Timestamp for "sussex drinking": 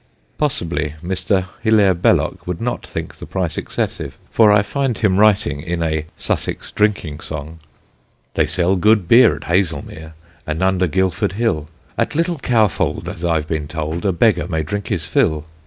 6.17-7.19